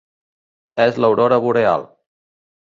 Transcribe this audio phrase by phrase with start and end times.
[0.85, 1.87] És l'aurora boreal.